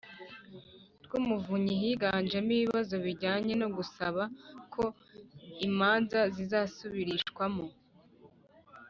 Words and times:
Rw 1.05 1.11
umuvunyi 1.19 1.73
higanjemo 1.81 2.51
ibibazo 2.57 2.95
bijyanye 3.05 3.53
no 3.61 3.67
gusaba 3.77 4.21
ko 4.73 4.83
imanza 5.67 6.19
zisubirishwamo 6.35 7.65